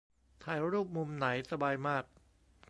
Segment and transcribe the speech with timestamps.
[0.43, 2.03] ถ่ายรูปมุมไหนสบายมาก